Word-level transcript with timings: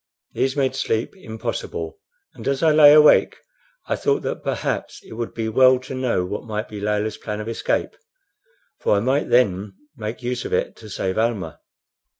These 0.33 0.55
made 0.57 0.73
sleep 0.73 1.11
impossible, 1.15 1.99
and 2.33 2.47
as 2.47 2.63
I 2.63 2.71
lay 2.71 2.91
awake 2.91 3.37
I 3.85 3.95
thought 3.95 4.23
that 4.23 4.43
perhaps 4.43 4.99
it 5.03 5.13
would 5.13 5.35
be 5.35 5.47
well 5.47 5.77
to 5.81 5.93
know 5.93 6.25
what 6.25 6.43
might 6.45 6.67
be 6.67 6.79
Layelah's 6.81 7.17
plan 7.19 7.39
of 7.39 7.47
escape, 7.47 7.95
for 8.79 8.95
I 8.97 8.99
might 8.99 9.29
then 9.29 9.73
make 9.95 10.23
use 10.23 10.43
of 10.43 10.53
it 10.53 10.75
to 10.77 10.89
save 10.89 11.19
Almah. 11.19 11.59